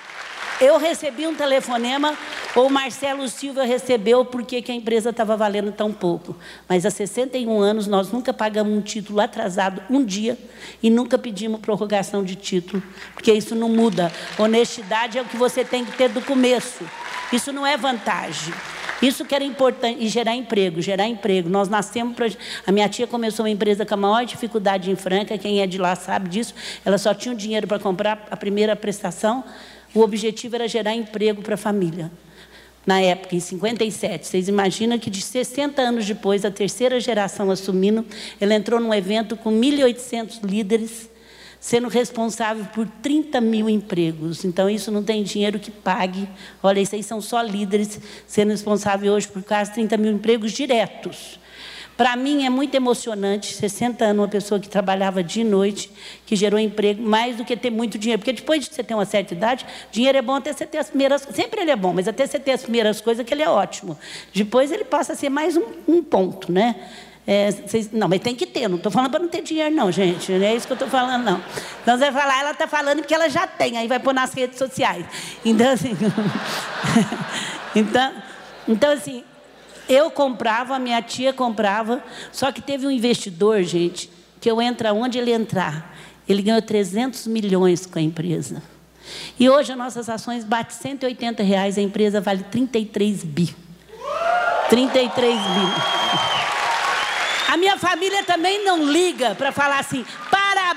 [0.60, 2.16] eu recebi um telefonema,
[2.54, 6.36] ou Marcelo Silva recebeu porque que a empresa estava valendo tão pouco.
[6.68, 10.38] Mas há 61 anos nós nunca pagamos um título atrasado um dia
[10.82, 12.82] e nunca pedimos prorrogação de título,
[13.14, 14.10] porque isso não muda.
[14.38, 16.84] Honestidade é o que você tem que ter do começo.
[17.32, 18.54] Isso não é vantagem.
[19.02, 21.50] Isso que era importante, e gerar emprego, gerar emprego.
[21.50, 22.26] Nós nascemos para.
[22.66, 25.76] A minha tia começou uma empresa com a maior dificuldade em Franca, quem é de
[25.76, 26.54] lá sabe disso.
[26.84, 29.44] Ela só tinha o dinheiro para comprar a primeira prestação
[29.98, 32.10] o objetivo era gerar emprego para a família.
[32.86, 38.06] Na época, em 57, vocês imaginam que de 60 anos depois, a terceira geração assumindo,
[38.40, 41.10] ela entrou num evento com 1.800 líderes,
[41.58, 44.44] sendo responsável por 30 mil empregos.
[44.44, 46.28] Então, isso não tem dinheiro que pague.
[46.62, 51.40] Olha, aí são só líderes sendo responsáveis hoje por quase 30 mil empregos diretos.
[51.96, 55.90] Para mim é muito emocionante, 60 anos, uma pessoa que trabalhava de noite,
[56.26, 58.20] que gerou emprego, mais do que ter muito dinheiro.
[58.20, 60.88] Porque depois de você ter uma certa idade, dinheiro é bom até você ter as
[60.90, 63.48] primeiras Sempre ele é bom, mas até você ter as primeiras coisas, que ele é
[63.48, 63.98] ótimo.
[64.34, 66.76] Depois ele passa a ser mais um, um ponto, né?
[67.26, 69.90] É, vocês, não, mas tem que ter, não estou falando para não ter dinheiro, não,
[69.90, 70.30] gente.
[70.30, 71.42] Não é isso que eu estou falando, não.
[71.82, 74.32] Então você vai falar, ela está falando que ela já tem, aí vai pôr nas
[74.32, 75.04] redes sociais.
[75.44, 75.96] Então, assim.
[77.74, 78.12] então,
[78.68, 79.24] então, assim,
[79.88, 85.18] eu comprava, minha tia comprava, só que teve um investidor, gente, que eu entro onde
[85.18, 85.96] ele entrar,
[86.28, 88.62] ele ganhou 300 milhões com a empresa.
[89.38, 93.54] E hoje as nossas ações batem 180 reais, a empresa vale 33 bi.
[94.68, 95.96] 33 bi.
[97.48, 100.04] A minha família também não liga para falar assim: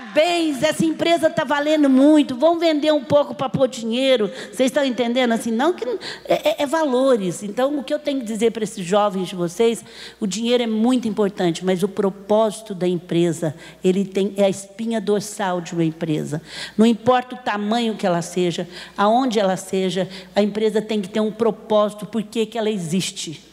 [0.09, 4.29] parabéns, essa empresa está valendo muito, vão vender um pouco para pôr dinheiro.
[4.51, 5.31] Vocês estão entendendo?
[5.31, 5.85] Assim, não que
[6.25, 7.43] é, é, é valores.
[7.43, 9.83] Então, o que eu tenho que dizer para esses jovens de vocês,
[10.19, 14.99] o dinheiro é muito importante, mas o propósito da empresa, ele tem é a espinha
[14.99, 16.41] dorsal de uma empresa.
[16.77, 18.67] Não importa o tamanho que ela seja,
[18.97, 23.48] aonde ela seja, a empresa tem que ter um propósito, por que, que ela existe.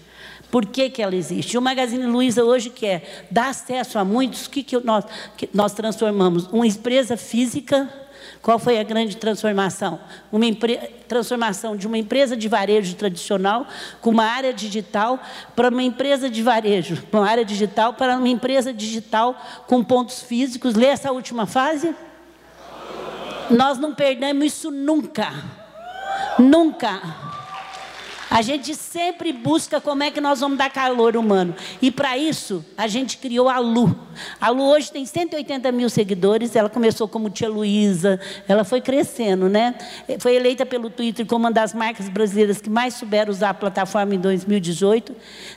[0.50, 1.58] Por que, que ela existe?
[1.58, 4.46] O Magazine Luiza hoje quer dar acesso a muitos.
[4.46, 5.04] O que, que nós,
[5.36, 6.46] que nós transformamos?
[6.46, 7.88] Uma empresa física
[8.46, 9.98] Qual foi a grande transformação?
[10.30, 10.46] Uma
[11.08, 13.66] transformação de uma empresa de varejo tradicional
[14.00, 15.18] com uma área digital
[15.56, 20.74] para uma empresa de varejo, uma área digital para uma empresa digital com pontos físicos.
[20.74, 21.92] Lê essa última fase.
[23.50, 25.32] Nós não perdemos isso nunca.
[26.38, 27.25] Nunca.
[28.30, 31.54] A gente sempre busca como é que nós vamos dar calor humano.
[31.80, 33.96] E para isso, a gente criou a Lu.
[34.40, 36.56] A Lu hoje tem 180 mil seguidores.
[36.56, 38.20] Ela começou como tia Luísa.
[38.48, 39.74] Ela foi crescendo, né?
[40.18, 44.14] Foi eleita pelo Twitter como uma das marcas brasileiras que mais souberam usar a plataforma
[44.14, 45.14] em 2018.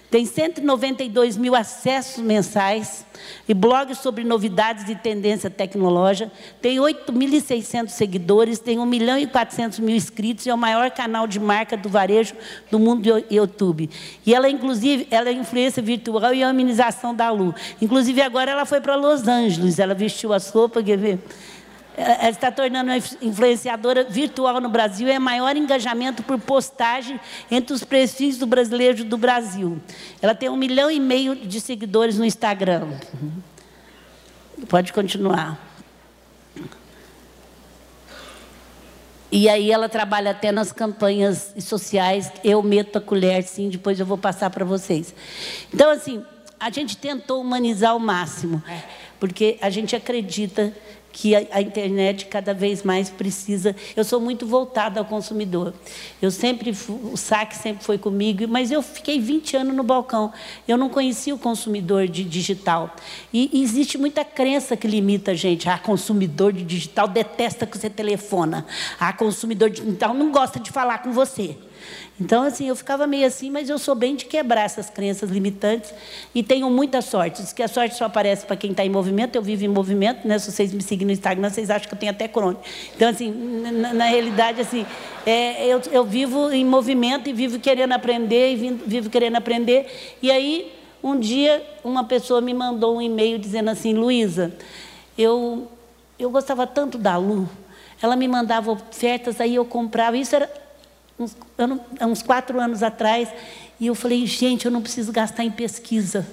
[0.10, 3.06] Tem 192 mil acessos mensais
[3.48, 6.32] e blogs sobre novidades e tendência tecnológica.
[6.60, 11.28] Tem 8.600 seguidores, tem 1 milhão e 400 mil inscritos e é o maior canal
[11.28, 12.34] de marca do varejo
[12.72, 13.88] do mundo do YouTube.
[14.26, 17.54] E ela, inclusive, ela é influência virtual e amenização da Lu.
[17.80, 21.20] Inclusive, agora ela foi para Los Angeles, ela vestiu as roupas, quer ver?
[22.00, 25.10] Ela está tornando uma influenciadora virtual no Brasil.
[25.10, 27.20] É maior engajamento por postagem
[27.52, 29.82] entre os perfis do brasileiro do Brasil.
[30.22, 32.88] Ela tem um milhão e meio de seguidores no Instagram.
[34.70, 35.60] Pode continuar.
[39.30, 42.32] E aí ela trabalha até nas campanhas sociais.
[42.46, 45.14] Eu meto a colher, sim, depois eu vou passar para vocês.
[45.74, 46.24] Então, assim,
[46.58, 48.64] a gente tentou humanizar ao máximo,
[49.20, 50.74] porque a gente acredita
[51.12, 53.76] que a, internet cada vez mais precisa.
[53.96, 55.74] Eu sou muito voltada ao consumidor.
[56.22, 60.32] Eu sempre, o saque sempre foi comigo, mas eu fiquei 20 anos no balcão.
[60.68, 62.96] Eu não conhecia o consumidor de digital.
[63.34, 65.68] E, existe muita crença que limita a gente.
[65.70, 68.66] Ah, consumidor de digital detesta que você telefona.
[69.00, 71.58] Ah, consumidor de digital não gosta de falar com você.
[72.20, 75.94] Então, assim, eu ficava meio assim, mas eu sou bem de quebrar essas crenças limitantes
[76.36, 77.42] e tenho muita sorte.
[77.42, 80.28] Diz que a sorte só aparece para quem está em movimento, eu vivo em movimento,
[80.28, 80.38] né?
[80.38, 82.62] Se vocês me seguem no Instagram, vocês acham que eu tenho até crônica.
[82.96, 84.86] Então, assim, na, na realidade, assim,
[85.26, 90.18] é, eu, eu, vivo em movimento e vivo querendo aprender, e vivo, vivo querendo aprender.
[90.22, 94.54] E aí, um dia, uma pessoa me mandou um e-mail dizendo assim, Luísa,
[95.18, 95.70] eu,
[96.18, 97.50] eu gostava tanto da Lu,
[98.02, 100.18] ela me mandava ofertas, aí eu comprava.
[100.18, 100.50] Isso era
[101.20, 101.36] uns,
[102.02, 103.30] uns quatro anos atrás,
[103.80, 106.28] e eu falei, gente, eu não preciso gastar em pesquisa.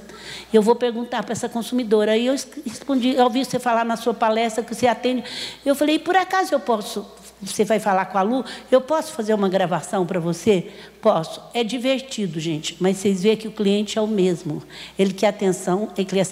[0.53, 2.12] Eu vou perguntar para essa consumidora.
[2.12, 5.22] Aí eu respondi, eu ouvi você falar na sua palestra que você atende.
[5.64, 7.07] Eu falei, por acaso eu posso
[7.40, 10.70] você vai falar com a Lu, eu posso fazer uma gravação para você?
[11.03, 11.40] Posso.
[11.53, 14.62] É divertido, gente, mas vocês veem que o cliente é o mesmo.
[14.99, 16.27] Ele quer atenção, ele quer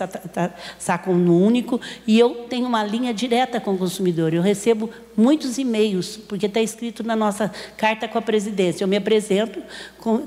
[0.78, 4.32] saco no único, e eu tenho uma linha direta com o consumidor.
[4.32, 8.82] Eu recebo muitos e-mails, porque está escrito na nossa carta com a presidência.
[8.82, 9.62] Eu me apresento,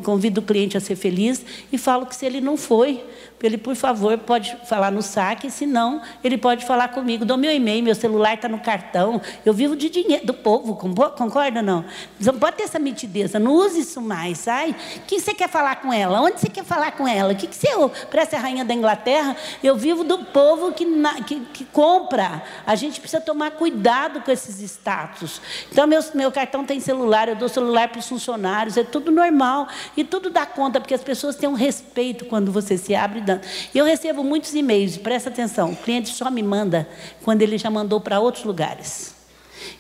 [0.04, 3.04] convido o cliente a ser feliz e falo que se ele não foi,
[3.46, 7.24] ele, por favor, pode falar no saque, se não, ele pode falar comigo.
[7.24, 9.22] Dou meu e-mail, meu celular está no cartão.
[9.46, 11.86] Eu vivo de dinheiro do povo, concorda ou não?
[12.20, 14.72] Não pode ter essa mitideza, não use isso mais, sai.
[14.72, 16.20] O que você quer falar com ela?
[16.20, 17.34] Onde você quer falar com ela?
[17.34, 17.68] O que, que você.
[18.10, 20.86] Para essa rainha da Inglaterra, eu vivo do povo que,
[21.28, 22.42] que, que compra.
[22.66, 25.40] A gente precisa tomar cuidado com esses status.
[25.72, 29.68] Então, meu, meu cartão tem celular, eu dou celular para os funcionários, é tudo normal.
[29.96, 33.42] E tudo dá conta, porque as pessoas têm um respeito quando você se abre dando.
[33.76, 36.88] Eu recebo muitos e-mails, presta atenção, o cliente só me manda
[37.24, 39.16] quando ele já mandou para outros lugares.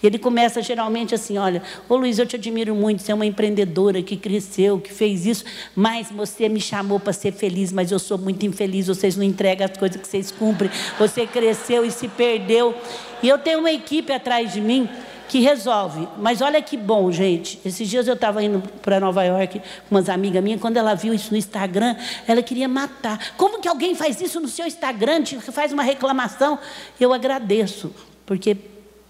[0.01, 4.01] Ele começa geralmente assim: olha, ô Luiz, eu te admiro muito, você é uma empreendedora
[4.01, 8.17] que cresceu, que fez isso, mas você me chamou para ser feliz, mas eu sou
[8.17, 12.75] muito infeliz, vocês não entregam as coisas que vocês cumprem, você cresceu e se perdeu.
[13.23, 14.89] E eu tenho uma equipe atrás de mim
[15.27, 16.07] que resolve.
[16.17, 17.59] Mas olha que bom, gente.
[17.65, 21.13] Esses dias eu estava indo para Nova York com umas amigas minhas, quando ela viu
[21.13, 21.95] isso no Instagram,
[22.27, 23.33] ela queria matar.
[23.35, 26.57] Como que alguém faz isso no seu Instagram, faz uma reclamação?
[26.99, 27.93] Eu agradeço,
[28.25, 28.57] porque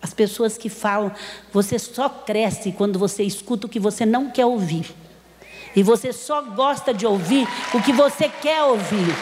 [0.01, 1.11] as pessoas que falam,
[1.51, 4.93] você só cresce quando você escuta o que você não quer ouvir.
[5.75, 9.13] E você só gosta de ouvir o que você quer ouvir.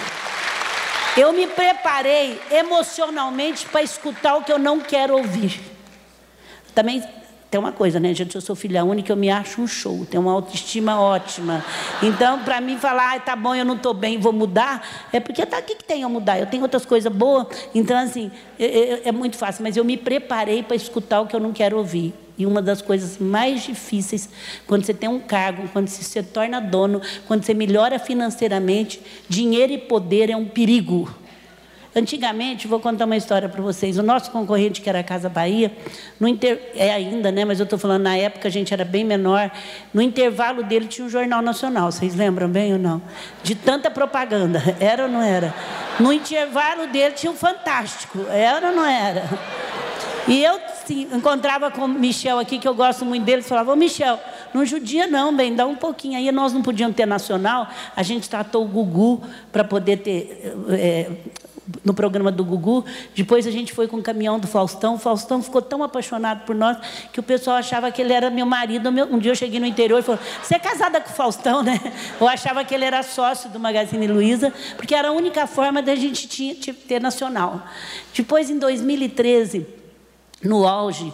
[1.18, 5.75] Eu me preparei emocionalmente para escutar o que eu não quero ouvir.
[6.76, 7.02] Também
[7.50, 8.36] tem uma coisa, né, gente?
[8.36, 11.64] Eu sou filha única, eu me acho um show, tenho uma autoestima ótima.
[12.04, 15.46] Então, para mim falar, ah, tá bom, eu não estou bem, vou mudar, é porque
[15.46, 16.38] tá, o que, que tem a mudar?
[16.38, 19.96] Eu tenho outras coisas boas, então, assim, é, é, é muito fácil, mas eu me
[19.96, 22.14] preparei para escutar o que eu não quero ouvir.
[22.38, 24.28] E uma das coisas mais difíceis,
[24.68, 29.72] quando você tem um cargo, quando você se torna dono, quando você melhora financeiramente, dinheiro
[29.72, 31.10] e poder é um perigo.
[31.98, 33.98] Antigamente, vou contar uma história para vocês.
[33.98, 35.72] O nosso concorrente, que era a Casa Bahia,
[36.20, 36.72] no inter...
[36.76, 37.46] é ainda, né?
[37.46, 39.50] Mas eu estou falando na época a gente era bem menor.
[39.94, 41.90] No intervalo dele tinha um jornal nacional.
[41.90, 43.02] Vocês lembram bem ou não?
[43.42, 44.62] De tanta propaganda.
[44.78, 45.54] Era ou não era?
[46.00, 48.26] No intervalo dele tinha um Fantástico.
[48.30, 49.30] Era ou não era?
[50.28, 53.76] E eu assim, encontrava com o Michel aqui, que eu gosto muito dele, falava, ô
[53.76, 54.20] Michel,
[54.54, 56.18] não judia não, bem, dá um pouquinho.
[56.18, 61.12] Aí nós não podíamos ter nacional, a gente tratou o Gugu para poder ter é,
[61.84, 62.86] no programa do Gugu.
[63.16, 64.96] Depois a gente foi com o caminhão do Faustão.
[64.96, 66.78] O Faustão ficou tão apaixonado por nós
[67.12, 68.90] que o pessoal achava que ele era meu marido.
[68.90, 71.80] Um dia eu cheguei no interior e falou: Você é casada com o Faustão, né?
[72.20, 75.96] Eu achava que ele era sócio do Magazine Luiza, porque era a única forma da
[75.96, 76.54] gente
[76.88, 77.64] ter nacional.
[78.14, 79.66] Depois, em 2013,
[80.44, 81.14] no auge,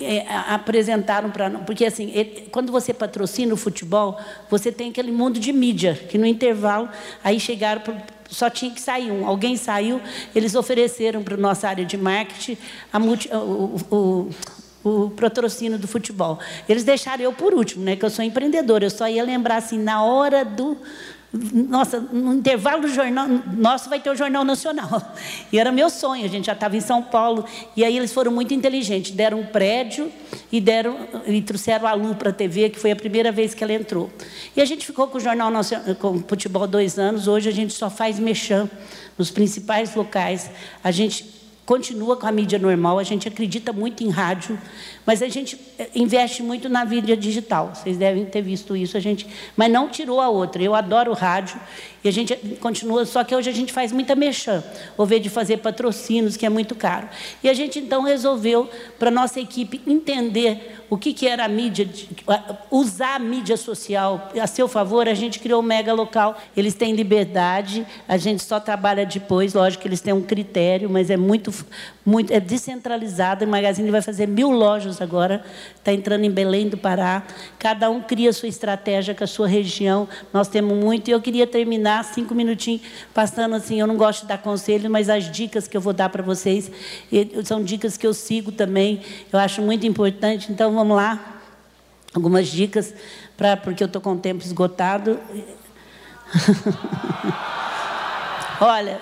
[0.00, 2.10] é, apresentaram para porque assim
[2.50, 6.88] quando você patrocina o futebol você tem aquele mundo de mídia que no intervalo
[7.22, 7.82] aí chegaram
[8.30, 9.26] só tinha que sair um.
[9.26, 10.00] Alguém saiu,
[10.34, 12.56] eles ofereceram para a nossa área de marketing
[12.94, 14.30] multi, o, o,
[14.84, 16.38] o patrocínio do futebol.
[16.68, 17.96] Eles deixaram eu por último, né?
[17.96, 18.84] Que eu sou empreendedora.
[18.84, 20.76] Eu só ia lembrar assim na hora do
[21.34, 25.02] nossa, no intervalo do jornal nosso vai ter o Jornal Nacional.
[25.52, 27.44] E era meu sonho, a gente já estava em São Paulo.
[27.76, 30.10] E aí eles foram muito inteligentes, deram um prédio
[30.50, 33.62] e, deram, e trouxeram a Lu para a TV, que foi a primeira vez que
[33.62, 34.10] ela entrou.
[34.56, 37.52] E a gente ficou com o Jornal Nacional, com o futebol dois anos, hoje a
[37.52, 38.68] gente só faz mexão
[39.16, 40.50] nos principais locais.
[40.82, 41.24] A gente
[41.64, 44.58] continua com a mídia normal, a gente acredita muito em rádio,
[45.06, 47.72] mas a gente eh, investe muito na mídia digital.
[47.74, 50.62] Vocês devem ter visto isso, a gente, mas não tirou a outra.
[50.62, 51.60] Eu adoro rádio
[52.02, 54.62] e a gente continua, só que hoje a gente faz muita mexã,
[55.06, 57.08] vez de fazer patrocínios, que é muito caro.
[57.42, 61.88] E a gente então resolveu para nossa equipe entender o que, que era a mídia,
[62.70, 66.36] usar a mídia social a seu favor, a gente criou o Mega Local.
[66.56, 71.10] Eles têm liberdade, a gente só trabalha depois, lógico que eles têm um critério, mas
[71.10, 71.52] é muito,
[72.04, 73.46] muito é descentralizado.
[73.46, 75.44] O Magazine vai fazer mil lojas agora,
[75.76, 77.22] está entrando em Belém do Pará.
[77.58, 80.08] Cada um cria sua estratégia com a sua região.
[80.32, 83.80] Nós temos muito, e eu queria terminar cinco minutinhos passando assim.
[83.80, 86.70] Eu não gosto de dar conselho, mas as dicas que eu vou dar para vocês
[87.44, 89.00] são dicas que eu sigo também,
[89.32, 90.52] eu acho muito importante.
[90.52, 91.40] Então, vamos lá.
[92.14, 92.94] Algumas dicas,
[93.36, 95.18] pra, porque eu estou com o tempo esgotado.
[98.60, 99.00] Olha,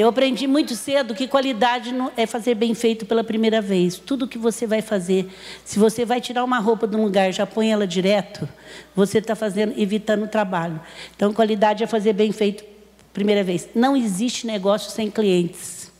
[0.00, 3.98] eu aprendi muito cedo que qualidade é fazer bem feito pela primeira vez.
[3.98, 5.28] Tudo que você vai fazer,
[5.64, 8.48] se você vai tirar uma roupa de um lugar já põe ela direto,
[8.94, 10.80] você está fazendo, evitando o trabalho.
[11.14, 12.64] Então, qualidade é fazer bem feito
[13.12, 13.68] primeira vez.
[13.74, 15.92] Não existe negócio sem clientes.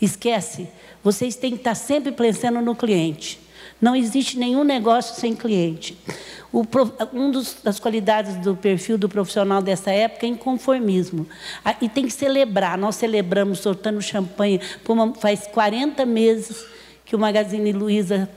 [0.00, 0.68] Esquece.
[1.02, 3.40] Vocês têm que estar sempre pensando no cliente.
[3.80, 5.96] Não existe nenhum negócio sem cliente.
[6.52, 6.64] O,
[7.14, 7.30] um
[7.62, 11.26] das qualidades do perfil do profissional dessa época é inconformismo.
[11.64, 12.76] Ah, e tem que celebrar.
[12.76, 14.60] Nós celebramos soltando champanhe.
[14.86, 16.64] Uma, faz 40 meses
[17.04, 18.28] que o Magazine Luiza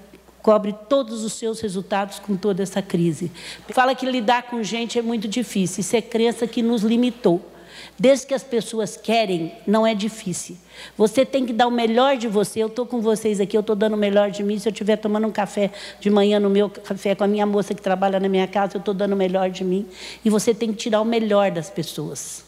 [0.44, 3.32] cobre todos os seus resultados com toda essa crise.
[3.70, 5.82] Fala que lidar com gente é muito difícil.
[5.82, 7.53] Isso é crença que nos limitou.
[7.98, 10.58] Desde que as pessoas querem, não é difícil.
[10.98, 12.60] Você tem que dar o melhor de você.
[12.60, 14.60] Eu estou com vocês aqui, eu estou dando o melhor de mim.
[14.60, 17.74] Se eu estiver tomando um café de manhã no meu café com a minha moça
[17.74, 19.88] que trabalha na minha casa, eu estou dando o melhor de mim.
[20.24, 22.44] E você tem que tirar o melhor das pessoas.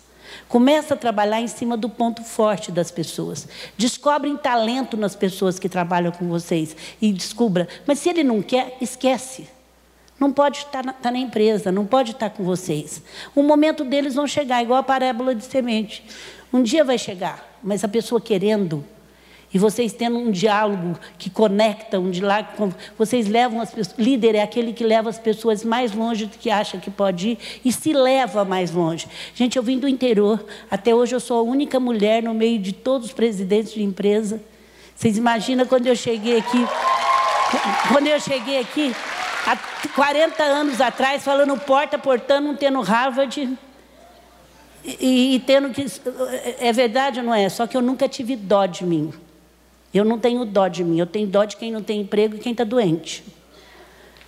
[0.48, 3.48] Começa a trabalhar em cima do ponto forte das pessoas.
[3.78, 6.76] Descobrem talento nas pessoas que trabalham com vocês.
[7.02, 7.68] E descubra.
[7.86, 9.55] Mas se ele não quer, esquece.
[10.19, 13.01] Não pode estar na, estar na empresa, não pode estar com vocês.
[13.36, 16.04] O momento deles vão chegar, igual a parábola de semente.
[16.54, 18.84] Um dia vai chegar, mas a pessoa querendo,
[19.54, 23.97] e vocês tendo um diálogo que conecta, um diálogo, vocês levam as pessoas.
[23.97, 27.39] Líder é aquele que leva as pessoas mais longe do que acha que pode ir
[27.63, 29.08] e se leva mais longe.
[29.34, 32.73] Gente, eu vim do interior, até hoje eu sou a única mulher no meio de
[32.73, 34.41] todos os presidentes de empresa.
[34.95, 36.65] Vocês imaginam quando eu cheguei aqui?
[37.89, 38.93] Quando eu cheguei aqui,
[39.45, 39.55] há
[39.89, 43.58] 40 anos atrás, falando porta portando, não tendo Harvard.
[44.84, 45.86] E, e, tendo que.
[46.60, 47.49] É verdade ou não é?
[47.49, 49.13] Só que eu nunca tive dó de mim.
[49.93, 50.99] Eu não tenho dó de mim.
[50.99, 53.23] Eu tenho dó de quem não tem emprego e quem está doente.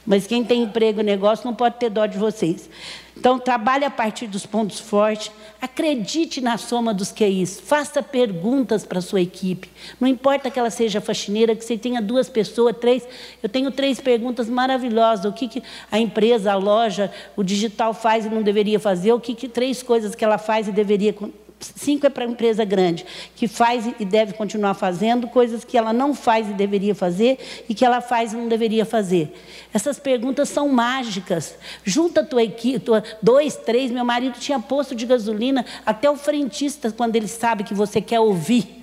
[0.07, 2.69] Mas quem tem emprego e negócio não pode ter dó de vocês.
[3.17, 8.99] Então, trabalhe a partir dos pontos fortes, acredite na soma dos QIs, faça perguntas para
[8.99, 9.69] a sua equipe.
[9.99, 13.05] Não importa que ela seja faxineira, que você tenha duas pessoas, três.
[13.43, 15.25] Eu tenho três perguntas maravilhosas.
[15.25, 19.19] O que, que a empresa, a loja, o digital faz e não deveria fazer, o
[19.19, 21.13] que, que três coisas que ela faz e deveria
[21.59, 25.91] Cinco é para a empresa grande, que faz e deve continuar fazendo coisas que ela
[25.91, 29.33] não faz e deveria fazer e que ela faz e não deveria fazer.
[29.73, 31.55] Essas perguntas são mágicas.
[31.83, 33.89] Junta tua equipe, tua, dois, três.
[33.89, 38.19] Meu marido tinha posto de gasolina, até o frentista, quando ele sabe que você quer
[38.19, 38.77] ouvir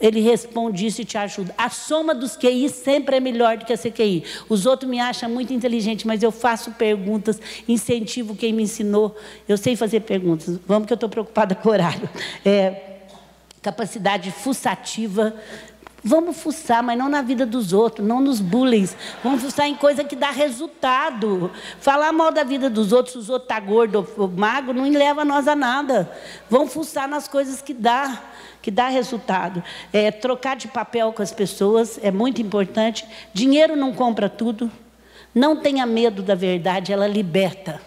[0.00, 1.54] ele responde isso e te ajuda.
[1.56, 4.24] A soma dos QI sempre é melhor do que a CQI.
[4.48, 9.16] Os outros me acham muito inteligente, mas eu faço perguntas, incentivo quem me ensinou.
[9.48, 10.58] Eu sei fazer perguntas.
[10.66, 12.08] Vamos que eu estou preocupada com o horário.
[12.44, 12.96] É,
[13.62, 15.34] capacidade fuçativa
[16.08, 18.88] Vamos fuçar, mas não na vida dos outros, não nos bullying.
[19.24, 21.50] Vamos fuçar em coisa que dá resultado.
[21.80, 25.24] Falar mal da vida dos outros, se os outros tá gordo ou magro, não leva
[25.24, 26.08] nós a nada.
[26.48, 28.22] Vamos fuçar nas coisas que dá
[28.62, 29.64] que dá resultado.
[29.92, 33.04] É, trocar de papel com as pessoas é muito importante.
[33.32, 34.70] Dinheiro não compra tudo.
[35.34, 37.80] Não tenha medo da verdade, ela liberta.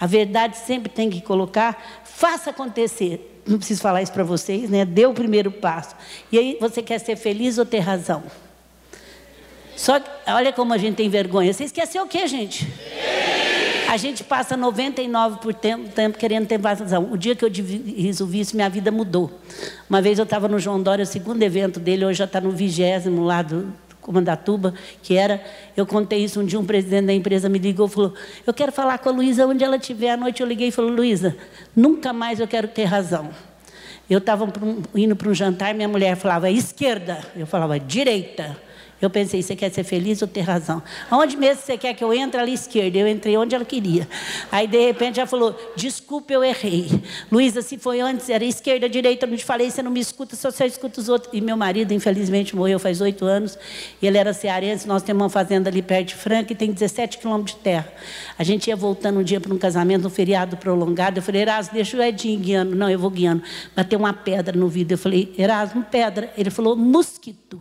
[0.00, 3.39] A verdade sempre tem que colocar, faça acontecer.
[3.50, 4.84] Não preciso falar isso para vocês, né?
[4.84, 5.96] Dê o primeiro passo.
[6.30, 8.22] E aí você quer ser feliz ou ter razão?
[9.76, 11.52] Só que, olha como a gente tem vergonha.
[11.52, 12.68] Vocês querem ser o quê, gente?
[13.88, 17.10] A gente passa 99% por tempo, tempo querendo ter razão.
[17.10, 17.50] O dia que eu
[17.96, 19.32] resolvi isso, minha vida mudou.
[19.88, 22.52] Uma vez eu estava no João Dória, o segundo evento dele, hoje já está no
[22.52, 25.42] vigésimo lá do, Comandatuba, que era,
[25.76, 28.14] eu contei isso um dia, um presidente da empresa me ligou e falou,
[28.46, 30.10] eu quero falar com a Luísa onde ela estiver.
[30.10, 31.36] À noite eu liguei e falei, Luísa,
[31.74, 33.30] nunca mais eu quero ter razão.
[34.08, 34.52] Eu estava
[34.94, 37.20] indo para um jantar, minha mulher falava, esquerda.
[37.36, 38.56] Eu falava, direita.
[39.00, 40.82] Eu pensei, você quer ser feliz ou ter razão?
[41.10, 42.98] Aonde mesmo você quer que eu entre ali esquerda?
[42.98, 44.06] Eu entrei onde ela queria.
[44.52, 47.02] Aí, de repente, ela falou, desculpe, eu errei.
[47.32, 50.36] Luísa, se foi antes, era esquerda, direita, eu não te falei, você não me escuta,
[50.36, 51.32] só você escuta os outros.
[51.32, 53.58] E meu marido, infelizmente, morreu faz oito anos.
[54.02, 57.56] Ele era cearense, nós temos uma fazenda ali perto de Franca e tem 17 quilômetros
[57.56, 57.90] de terra.
[58.38, 61.18] A gente ia voltando um dia para um casamento, um feriado prolongado.
[61.18, 62.76] Eu falei, Erasmo, deixa o Edinho guiando.
[62.76, 63.42] Não, eu vou guiando.
[63.74, 64.94] Bateu uma pedra no vidro.
[64.94, 66.30] Eu falei, Erasmo, pedra.
[66.36, 67.60] Ele falou, mosquito.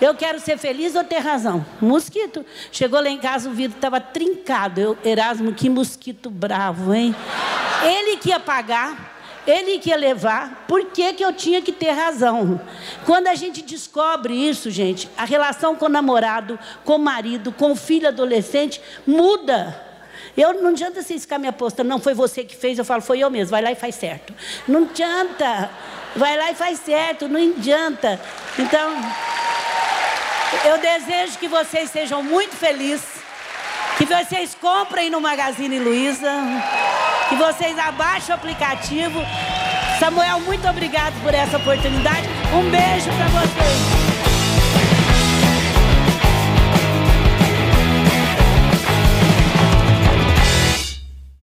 [0.00, 1.66] Eu quero ser feliz ou ter razão?
[1.80, 2.46] Mosquito.
[2.70, 4.80] Chegou lá em casa, o vidro estava trincado.
[4.80, 7.14] Eu, Erasmo, que mosquito bravo, hein?
[7.82, 11.90] Ele que ia pagar, ele que ia levar, por que, que eu tinha que ter
[11.90, 12.60] razão?
[13.04, 17.72] Quando a gente descobre isso, gente, a relação com o namorado, com o marido, com
[17.72, 19.87] o filho adolescente muda.
[20.38, 23.18] Eu não adianta vocês ficar me apostando, não foi você que fez, eu falo, foi
[23.18, 24.32] eu mesmo, vai lá e faz certo.
[24.68, 25.68] Não adianta,
[26.14, 28.20] vai lá e faz certo, não adianta.
[28.56, 28.94] Então,
[30.64, 33.18] eu desejo que vocês sejam muito felizes,
[33.96, 36.30] que vocês comprem no Magazine Luiza,
[37.28, 39.18] que vocês abaixem o aplicativo.
[39.98, 42.28] Samuel, muito obrigado por essa oportunidade.
[42.54, 43.97] Um beijo para vocês.